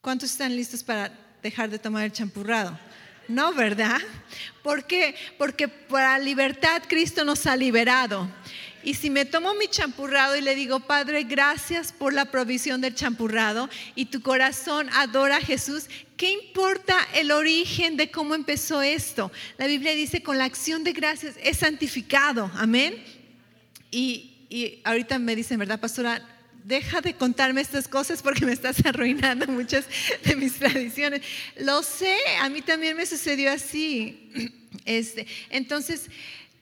[0.00, 2.78] ¿Cuántos están listos para dejar de tomar el champurrado?
[3.28, 4.00] No, ¿verdad?
[4.62, 5.14] ¿Por qué?
[5.36, 8.28] Porque para libertad Cristo nos ha liberado.
[8.82, 12.94] Y si me tomo mi champurrado y le digo, Padre, gracias por la provisión del
[12.94, 19.30] champurrado y tu corazón adora a Jesús, ¿qué importa el origen de cómo empezó esto?
[19.58, 22.50] La Biblia dice, con la acción de gracias es santificado.
[22.54, 23.04] Amén.
[23.90, 26.22] Y, y ahorita me dicen, ¿verdad, pastora?
[26.64, 29.86] Deja de contarme estas cosas porque me estás arruinando muchas
[30.24, 31.22] de mis tradiciones.
[31.58, 34.30] Lo sé, a mí también me sucedió así.
[34.84, 36.06] Este, entonces,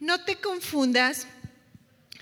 [0.00, 1.26] no te confundas.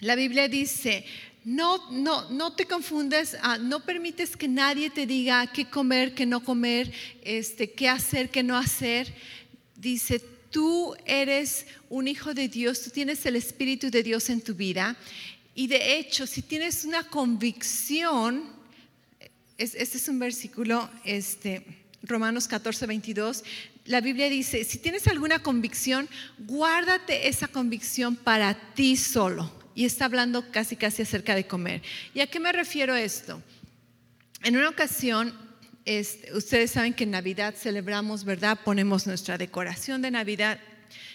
[0.00, 1.04] La Biblia dice,
[1.44, 6.24] no, no, no te confundas, ah, no permites que nadie te diga qué comer, qué
[6.26, 9.14] no comer, este, qué hacer, qué no hacer.
[9.76, 14.54] Dice, tú eres un hijo de Dios, tú tienes el Espíritu de Dios en tu
[14.54, 14.96] vida
[15.54, 18.44] y de hecho, si tienes una convicción,
[19.56, 21.64] este es un versículo, este,
[22.02, 23.44] Romanos 14, 22,
[23.86, 29.50] la Biblia dice, si tienes alguna convicción, guárdate esa convicción para ti solo.
[29.76, 31.82] Y está hablando casi, casi acerca de comer.
[32.14, 33.42] ¿Y a qué me refiero esto?
[34.42, 35.34] En una ocasión,
[35.84, 38.58] este, ustedes saben que en Navidad celebramos, ¿verdad?
[38.64, 40.58] Ponemos nuestra decoración de Navidad.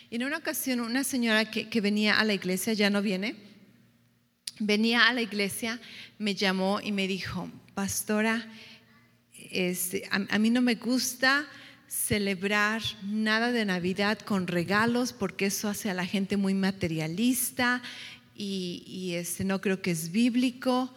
[0.09, 3.48] Y en una ocasión, una señora que venía a la iglesia, ya no viene,
[4.59, 5.79] venía a la iglesia,
[6.17, 8.47] me llamó y me dijo, pastora,
[10.11, 11.47] a, mí no me gusta
[11.87, 17.81] celebrar nada de Navidad con regalos porque eso hace a la gente muy materialista
[18.35, 20.93] y, este, no creo que es bíblico.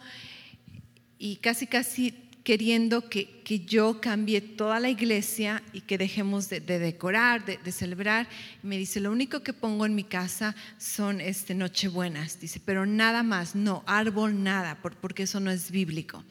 [1.17, 7.45] Y casi, casi queriendo que, yo cambie toda la iglesia y que dejemos de, decorar,
[7.45, 8.27] de, celebrar.
[8.61, 12.39] me dice, lo único que pongo en mi casa son este, nochebuenas.
[12.39, 16.23] Dice, pero nada más, no, árbol, nada, porque eso no es bíblico.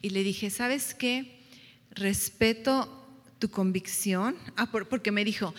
[0.00, 1.40] Y le dije, ¿sabes qué?
[1.90, 3.06] Respeto
[3.38, 4.36] tu convicción.
[4.56, 5.54] Ah, porque me dijo,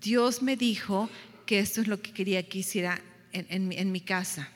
[0.00, 1.08] Dios me dijo
[1.46, 3.00] que esto es lo que quería que hiciera
[3.32, 4.48] en, en mi casa.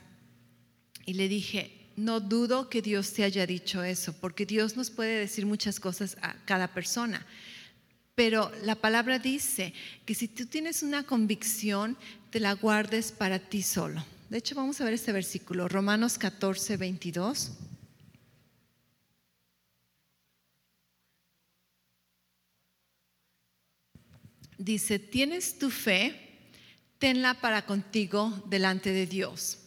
[1.06, 5.18] Y le dije, no dudo que Dios te haya dicho eso, porque Dios nos puede
[5.18, 7.26] decir muchas cosas a cada persona.
[8.14, 9.72] Pero la palabra dice
[10.07, 11.96] que si tú tienes una convicción,
[12.30, 14.04] te la guardes para ti solo.
[14.30, 17.52] De hecho, vamos a ver este versículo, Romanos 14, 22.
[24.59, 26.38] Dice, tienes tu fe,
[26.98, 29.59] tenla para contigo delante de Dios.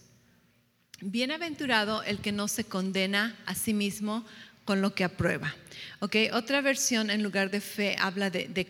[1.01, 4.25] Bienaventurado el que no se condena a sí mismo
[4.65, 5.53] con lo que aprueba.
[5.99, 8.67] Okay, otra versión en lugar de fe habla de,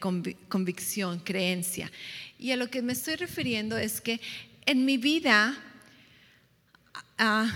[0.50, 1.92] convicción, creencia.
[2.38, 4.20] Y a lo que me estoy refiriendo es que
[4.66, 5.58] en mi vida
[7.18, 7.52] ah,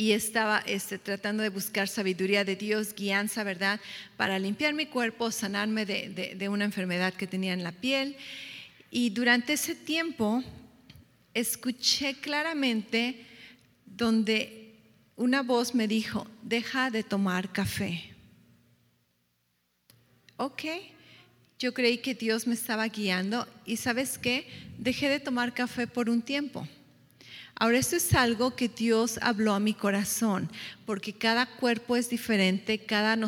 [0.00, 3.78] y estaba este, tratando de buscar sabiduría de Dios, guianza, ¿verdad?
[4.16, 8.16] Para limpiar mi cuerpo, sanarme de, de, una enfermedad que tenía en la piel.
[8.90, 10.42] Y durante ese tiempo
[11.34, 13.26] escuché claramente
[13.84, 14.74] donde
[15.16, 18.14] una voz me dijo, deja de tomar café.
[20.38, 20.62] Ok,
[21.58, 24.46] yo creí que Dios me estaba guiando y sabes qué,
[24.78, 26.66] dejé de tomar café por un tiempo.
[27.62, 30.50] Ahora, esto es algo que Dios habló a mi corazón,
[30.86, 33.18] porque cada cuerpo es diferente, cada,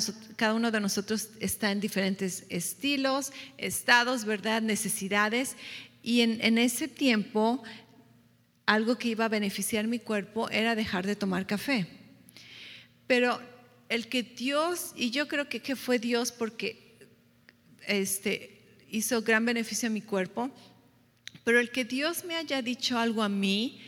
[0.54, 4.62] uno de nosotros está en diferentes estilos, estados, ¿verdad?
[4.62, 5.54] Necesidades.
[6.02, 7.62] Y en, en ese tiempo,
[8.64, 11.86] algo que iba a beneficiar mi cuerpo era dejar de tomar café.
[13.06, 13.38] Pero
[13.90, 16.96] el que Dios, y yo creo que, que fue Dios porque
[17.86, 20.50] este, hizo gran beneficio a mi cuerpo,
[21.44, 23.78] pero el que Dios me haya dicho algo a mí,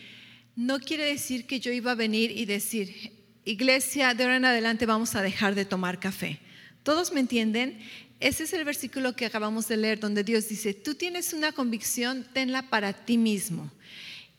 [0.55, 3.11] no quiere decir que yo iba a venir y decir,
[3.43, 6.39] iglesia, de ahora en adelante vamos a dejar de tomar café.
[6.83, 7.79] ¿Todos me entienden?
[8.19, 12.25] Ese es el versículo que acabamos de leer donde Dios dice, tú tienes una convicción,
[12.31, 13.69] tenla para ti mismo.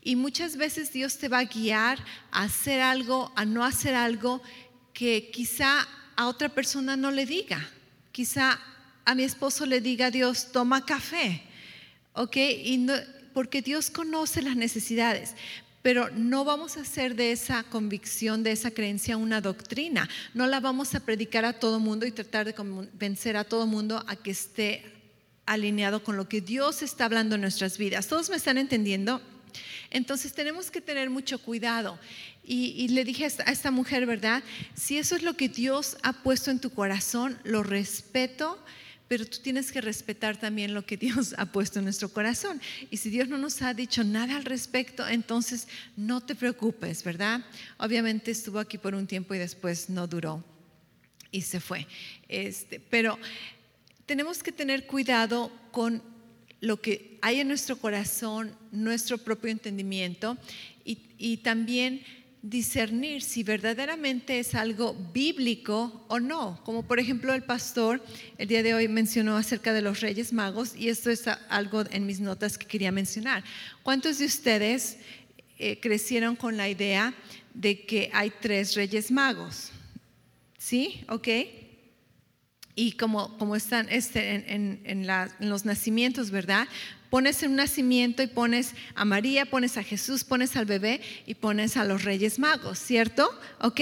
[0.03, 1.99] Y muchas veces Dios te va a guiar
[2.31, 4.41] a hacer algo, a no hacer algo
[4.95, 7.69] que quizá a otra persona no le diga.
[8.13, 8.59] Quizá
[9.05, 11.43] a mi esposo le diga Dios, toma café.
[12.15, 12.37] ¿Ok?
[12.37, 12.87] Y
[13.35, 15.35] porque Dios conoce las necesidades
[15.87, 20.09] pero no vamos a hacer de esa convicción, de esa creencia una doctrina.
[20.35, 24.03] No la vamos a predicar a todo mundo y tratar de convencer a todo mundo
[24.09, 24.83] a que esté
[25.47, 28.09] alineado con lo que Dios está hablando en nuestras vidas.
[28.09, 29.23] ¿Todos me están entendiendo?
[29.91, 32.01] Entonces tenemos que tener mucho cuidado.
[32.43, 34.43] Y, y, le dije a esta mujer, ¿verdad?
[34.75, 38.59] Si eso es lo que Dios ha puesto en tu corazón, lo respeto
[39.09, 42.61] pero tú tienes que respetar también lo que Dios ha puesto en nuestro corazón.
[42.91, 47.45] Y si Dios no nos ha dicho nada al respecto, entonces no te preocupes, ¿verdad?
[47.79, 50.45] Obviamente estuvo aquí por un tiempo y después no duró
[51.31, 51.87] y se fue.
[52.29, 53.19] Este, pero
[54.07, 56.03] tenemos que tener cuidado con
[56.61, 60.39] lo que hay en nuestro corazón, nuestro propio entendimiento
[60.85, 62.03] y, y también
[62.43, 66.63] discernir si verdaderamente es algo bíblico o no.
[66.65, 68.03] Como por ejemplo el pastor
[68.39, 72.07] el día de hoy mencionó acerca de los reyes magos y esto es algo en
[72.07, 73.43] mis notas que quería mencionar.
[73.83, 74.99] ¿Cuántos de ustedes
[75.59, 77.15] eh, crecieron con la idea
[77.55, 79.71] de que hay tres reyes magos?
[80.59, 81.05] ¿Sí?
[81.09, 81.29] ¿Ok?
[82.77, 86.69] Y como, como están este, en, en los nacimientos, ¿verdad?
[87.11, 91.77] Pones un nacimiento y pones a María, pones a Jesús, pones al bebé y pones
[91.77, 93.29] a los reyes magos, ¿cierto?
[93.61, 93.81] Ok.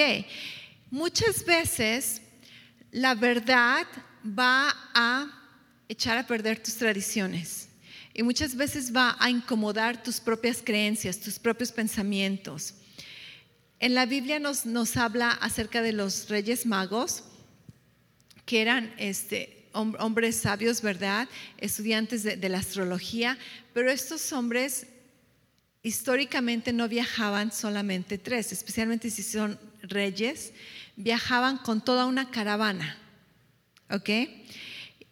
[0.91, 2.23] Muchas veces
[2.93, 3.85] la verdad
[4.25, 5.27] va a
[5.89, 7.69] echar a perder tus tradiciones
[8.15, 12.75] y muchas veces va a incomodar tus propias creencias, tus propios pensamientos.
[13.81, 17.25] En la Biblia nos, nos habla acerca de los reyes magos
[18.45, 21.29] que eran este, hombres sabios, ¿verdad?
[21.59, 23.39] Estudiantes de, la astrología,
[23.73, 24.87] pero estos hombres
[25.83, 30.53] históricamente no viajaban solamente tres, especialmente si son reyes,
[30.97, 32.97] viajaban con toda una caravana,
[33.91, 34.11] ¿ok?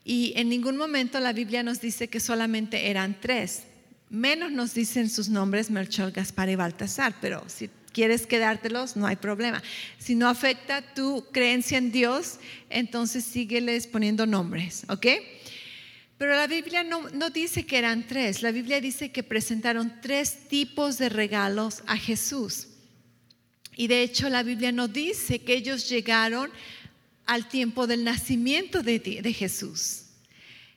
[0.05, 3.65] Y en ningún momento la Biblia nos dice que solamente eran tres,
[4.09, 9.17] menos nos dicen sus nombres Melchor, Gaspar y Baltasar, pero si quieres quedártelos, no hay
[9.17, 9.63] problema.
[9.99, 12.39] Si no afecta tu creencia en Dios,
[12.71, 15.07] entonces sígueles poniendo nombres, ¿ok?
[16.19, 20.49] Pero la Biblia no, no, dice que eran tres, la Biblia dice que presentaron tres
[20.49, 22.69] tipos de regalos a Jesús.
[23.75, 26.51] Y de hecho la Biblia no dice que ellos llegaron
[27.27, 30.05] al tiempo del nacimiento de, de Jesús.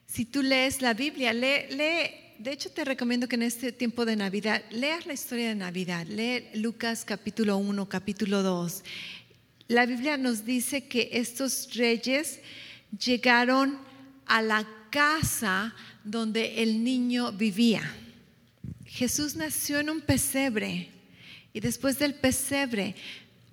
[0.07, 4.05] Si tú lees la Biblia, lee, lee de hecho te recomiendo que en este tiempo
[4.05, 8.83] de Navidad leas la historia de Navidad, lee Lucas capítulo 1, capítulo 2.
[9.67, 12.39] la Biblia nos dice que estos reyes
[12.97, 13.79] llegaron
[14.25, 15.73] a la casa
[16.03, 17.81] donde el niño vivía.
[18.85, 20.89] Jesús nació en un pesebre
[21.53, 22.95] y después del pesebre,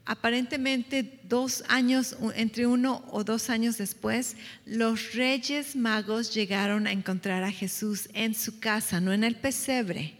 [0.05, 4.37] aparentemente dos años, entre uno o dos años después,
[4.67, 10.15] los reyes magos llegaron a encontrar a Jesús en su casa, no en el pesebre.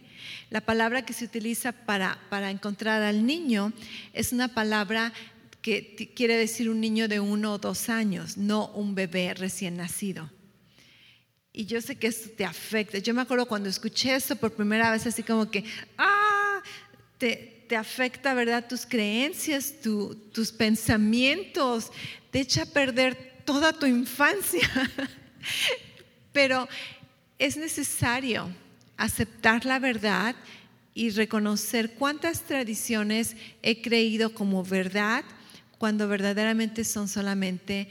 [0.49, 3.73] La palabra que se utiliza para, para encontrar al niño
[4.13, 5.11] es una palabra
[5.61, 10.29] que quiere decir un niño de uno o dos años, no un bebé recién nacido.
[11.53, 12.97] Y yo sé que esto te afecta.
[12.97, 15.63] Yo me acuerdo cuando escuché esto por primera vez, así como que,
[15.97, 16.61] ah,
[17.19, 18.67] te, te afecta, ¿verdad?
[18.67, 21.91] Tus creencias, tus pensamientos,
[22.29, 24.69] te echa a perder toda tu infancia.
[26.31, 26.69] Pero
[27.39, 28.47] es necesario
[28.95, 30.35] aceptar la verdad
[30.93, 35.25] y reconocer cuántas tradiciones he creído como verdad
[35.79, 37.89] cuando verdaderamente son solamente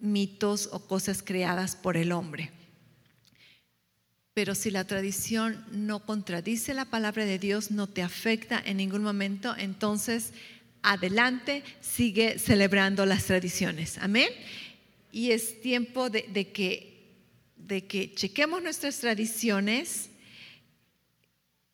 [0.00, 2.52] mitos o cosas creadas por el hombre.
[4.34, 9.02] Pero si la tradición no contradice la palabra de Dios, no te afecta en ningún
[9.02, 10.32] momento, entonces
[10.82, 13.98] adelante, sigue celebrando las tradiciones.
[13.98, 14.28] Amén.
[15.12, 17.04] Y es tiempo de, que,
[17.56, 20.10] de que chequemos nuestras tradiciones,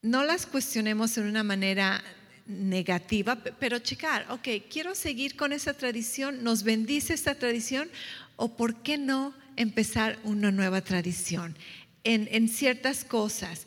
[0.02, 2.02] no las cuestionemos en una manera
[2.46, 7.88] negativa, pero checar, ok, quiero seguir con esa tradición, nos bendice esta tradición,
[8.36, 11.56] o por qué no empezar una nueva tradición
[12.04, 13.66] en, ciertas cosas.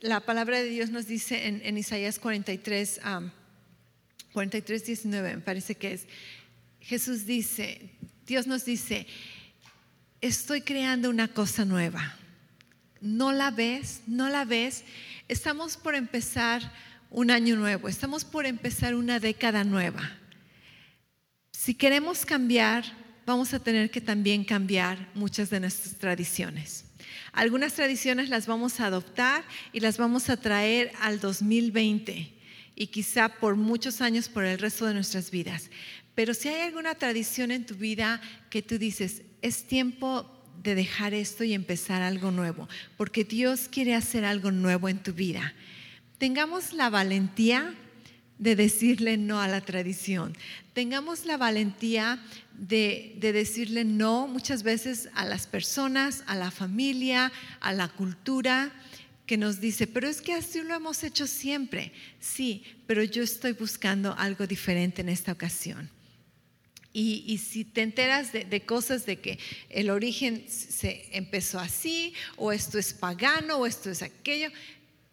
[0.00, 3.00] La palabra de Dios nos dice en, Isaías 43,
[4.32, 6.06] 43, 19, me parece que es,
[6.80, 7.90] Jesús dice,
[8.26, 9.06] Dios nos dice,
[10.20, 12.16] estoy creando una cosa nueva.
[13.00, 14.02] ¿No la ves?
[14.06, 14.84] ¿No la ves?
[15.28, 16.72] Estamos por empezar
[17.10, 20.18] un año nuevo, estamos por empezar una década nueva.
[21.52, 22.84] Si queremos cambiar,
[23.24, 26.87] vamos a tener que también cambiar muchas de nuestras tradiciones.
[27.32, 32.34] Algunas tradiciones las vamos a adoptar y las vamos a traer al 2020
[32.74, 35.70] y quizá por muchos años por el resto de nuestras vidas.
[36.14, 40.30] Pero si hay alguna tradición en tu vida que tú dices, es tiempo
[40.62, 45.12] de dejar esto y empezar algo nuevo, porque Dios quiere hacer algo nuevo en tu
[45.12, 45.54] vida.
[46.18, 47.74] Tengamos la valentía
[48.38, 50.36] de decirle no a la tradición.
[50.72, 52.22] Tengamos la valentía
[52.58, 58.72] de, decirle no muchas veces a las personas, a la familia, a la cultura
[59.26, 61.92] que nos dice, pero es que así lo hemos hecho siempre.
[62.18, 65.90] Sí, pero yo estoy buscando algo diferente en esta ocasión.
[66.90, 72.50] Y, si te enteras de, de, cosas de que el origen se empezó así, o
[72.50, 74.50] esto es pagano, o esto es aquello,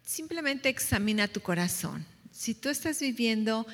[0.04, 2.04] simplemente examina tu corazón.
[2.36, 3.66] Si tú estás viviendo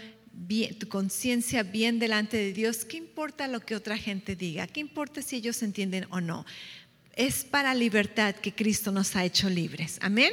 [0.78, 4.68] tu conciencia bien delante de Dios, ¿qué importa lo que otra gente diga?
[4.68, 6.46] ¿Qué importa si ellos entienden o no?
[7.16, 9.98] Es para libertad que Cristo nos ha hecho libres.
[10.00, 10.32] Amén.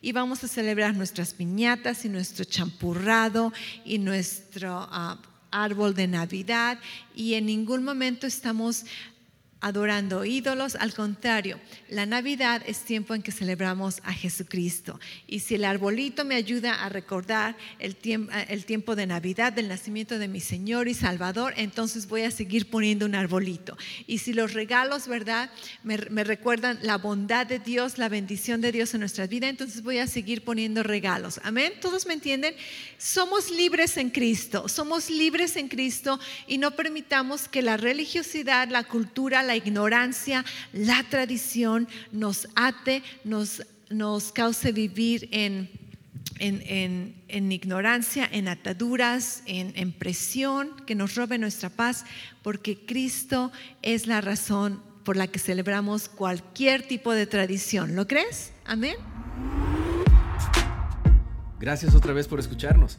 [0.00, 3.52] Y vamos a celebrar nuestras piñatas y nuestro champurrado
[3.84, 6.78] y nuestro ah, árbol de Navidad.
[7.12, 8.84] Y en ningún momento estamos
[9.60, 15.00] adorando ídolos, al contrario, la Navidad es tiempo en que celebramos a Jesucristo.
[15.26, 19.68] Y si el arbolito me ayuda a recordar el tiempo, el tiempo de Navidad, del
[19.68, 23.76] nacimiento de mi Señor y Salvador, entonces voy a seguir poniendo un arbolito.
[24.06, 25.50] Y si los regalos, ¿verdad?,
[25.82, 29.98] me, recuerdan la bondad de Dios, la bendición de Dios en nuestra vida, entonces voy
[29.98, 31.40] a seguir poniendo regalos.
[31.42, 31.72] Amén.
[31.80, 32.54] ¿Todos me entienden?
[32.98, 38.84] Somos libres en Cristo, somos libres en Cristo y no permitamos que la religiosidad, la
[38.84, 45.68] cultura, la ignorancia, la tradición nos ate, nos, nos cause vivir en,
[46.38, 52.04] en, ignorancia, en ataduras, en, en presión, que nos robe nuestra paz,
[52.42, 53.50] porque Cristo
[53.82, 57.96] es la razón por la que celebramos cualquier tipo de tradición.
[57.96, 58.52] ¿Lo crees?
[58.66, 58.94] Amén.
[61.58, 62.98] Gracias otra vez por escucharnos.